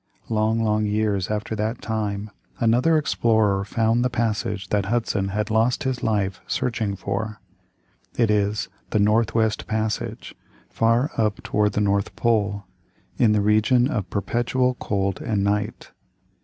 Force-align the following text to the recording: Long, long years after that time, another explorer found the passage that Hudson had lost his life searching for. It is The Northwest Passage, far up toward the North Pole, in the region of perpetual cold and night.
Long, 0.29 0.63
long 0.63 0.87
years 0.87 1.29
after 1.29 1.55
that 1.55 1.79
time, 1.79 2.31
another 2.59 2.97
explorer 2.97 3.63
found 3.63 4.03
the 4.03 4.09
passage 4.09 4.69
that 4.69 4.87
Hudson 4.87 5.27
had 5.27 5.51
lost 5.51 5.83
his 5.83 6.01
life 6.01 6.41
searching 6.47 6.95
for. 6.95 7.39
It 8.17 8.31
is 8.31 8.67
The 8.89 8.97
Northwest 8.99 9.67
Passage, 9.67 10.33
far 10.71 11.11
up 11.17 11.43
toward 11.43 11.73
the 11.73 11.81
North 11.81 12.15
Pole, 12.15 12.63
in 13.19 13.33
the 13.33 13.41
region 13.41 13.87
of 13.87 14.09
perpetual 14.09 14.73
cold 14.79 15.21
and 15.21 15.43
night. 15.43 15.91